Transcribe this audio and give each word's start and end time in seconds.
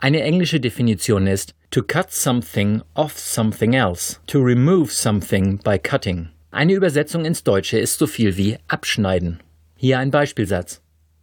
Eine 0.00 0.22
englische 0.22 0.60
Definition 0.60 1.26
ist 1.26 1.54
to 1.72 1.82
cut 1.82 2.12
something 2.12 2.82
off 2.94 3.18
something 3.18 3.72
else, 3.72 4.20
to 4.28 4.38
remove 4.38 4.92
something 4.92 5.58
by 5.58 5.76
cutting. 5.76 6.28
Eine 6.52 6.74
Übersetzung 6.74 7.24
ins 7.24 7.42
Deutsche 7.42 7.80
ist 7.80 7.98
so 7.98 8.06
viel 8.06 8.36
wie 8.36 8.58
abschneiden. 8.68 9.40
Hier 9.74 9.98
ein 9.98 10.12
Beispielsatz. 10.12 10.80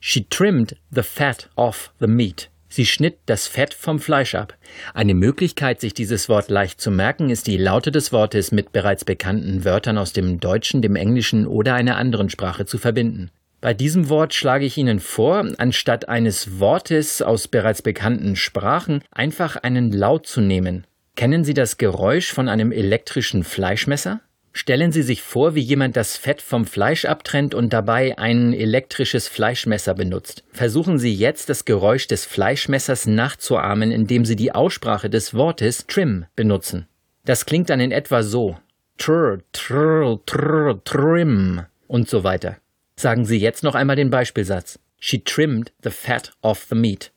She 0.00 0.26
trimmed 0.28 0.76
the 0.90 1.04
fat 1.04 1.48
off 1.54 1.92
the 2.00 2.08
meat. 2.08 2.50
Sie 2.68 2.86
schnitt 2.86 3.18
das 3.26 3.46
Fett 3.46 3.72
vom 3.72 4.00
Fleisch 4.00 4.34
ab. 4.34 4.54
Eine 4.94 5.14
Möglichkeit, 5.14 5.80
sich 5.80 5.94
dieses 5.94 6.28
Wort 6.28 6.50
leicht 6.50 6.80
zu 6.80 6.90
merken, 6.90 7.30
ist 7.30 7.46
die 7.46 7.58
Laute 7.58 7.92
des 7.92 8.12
Wortes 8.12 8.50
mit 8.50 8.72
bereits 8.72 9.04
bekannten 9.04 9.64
Wörtern 9.64 9.96
aus 9.96 10.12
dem 10.12 10.40
Deutschen, 10.40 10.82
dem 10.82 10.96
Englischen 10.96 11.46
oder 11.46 11.74
einer 11.74 11.96
anderen 11.96 12.30
Sprache 12.30 12.66
zu 12.66 12.78
verbinden. 12.78 13.30
Bei 13.60 13.74
diesem 13.74 14.08
Wort 14.08 14.34
schlage 14.34 14.66
ich 14.66 14.76
Ihnen 14.76 15.00
vor, 15.00 15.46
anstatt 15.58 16.08
eines 16.08 16.60
Wortes 16.60 17.22
aus 17.22 17.48
bereits 17.48 17.82
bekannten 17.82 18.36
Sprachen 18.36 19.02
einfach 19.10 19.56
einen 19.56 19.92
Laut 19.92 20.26
zu 20.26 20.40
nehmen. 20.40 20.86
Kennen 21.16 21.44
Sie 21.44 21.54
das 21.54 21.78
Geräusch 21.78 22.32
von 22.32 22.48
einem 22.48 22.70
elektrischen 22.70 23.42
Fleischmesser? 23.42 24.20
Stellen 24.52 24.92
Sie 24.92 25.02
sich 25.02 25.22
vor, 25.22 25.54
wie 25.54 25.60
jemand 25.60 25.96
das 25.96 26.16
Fett 26.16 26.40
vom 26.40 26.64
Fleisch 26.66 27.04
abtrennt 27.04 27.54
und 27.54 27.72
dabei 27.72 28.16
ein 28.18 28.52
elektrisches 28.54 29.28
Fleischmesser 29.28 29.94
benutzt. 29.94 30.44
Versuchen 30.52 30.98
Sie 30.98 31.14
jetzt 31.14 31.48
das 31.50 31.64
Geräusch 31.64 32.06
des 32.06 32.24
Fleischmessers 32.24 33.06
nachzuahmen, 33.06 33.90
indem 33.90 34.24
Sie 34.24 34.36
die 34.36 34.52
Aussprache 34.52 35.10
des 35.10 35.34
Wortes 35.34 35.86
Trim 35.86 36.26
benutzen. 36.36 36.86
Das 37.24 37.44
klingt 37.44 37.68
dann 37.70 37.80
in 37.80 37.92
etwa 37.92 38.22
so. 38.22 38.56
Trr, 38.98 39.40
trr, 39.52 40.20
trr, 40.24 40.82
trim 40.84 41.62
und 41.86 42.08
so 42.08 42.24
weiter. 42.24 42.56
Sagen 42.98 43.26
Sie 43.26 43.36
jetzt 43.36 43.62
noch 43.62 43.74
einmal 43.74 43.96
den 43.96 44.08
Beispielsatz. 44.08 44.78
She 44.98 45.22
trimmed 45.22 45.70
the 45.82 45.90
fat 45.90 46.32
off 46.40 46.64
the 46.70 46.74
meat. 46.74 47.12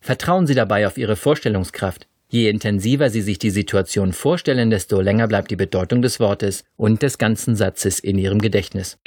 Vertrauen 0.00 0.46
Sie 0.46 0.54
dabei 0.54 0.86
auf 0.86 0.98
Ihre 0.98 1.16
Vorstellungskraft. 1.16 2.06
Je 2.28 2.50
intensiver 2.50 3.08
Sie 3.08 3.22
sich 3.22 3.38
die 3.38 3.48
Situation 3.48 4.12
vorstellen, 4.12 4.68
desto 4.68 5.00
länger 5.00 5.28
bleibt 5.28 5.50
die 5.50 5.56
Bedeutung 5.56 6.02
des 6.02 6.20
Wortes 6.20 6.64
und 6.76 7.00
des 7.00 7.16
ganzen 7.16 7.56
Satzes 7.56 7.98
in 7.98 8.18
Ihrem 8.18 8.40
Gedächtnis. 8.40 8.98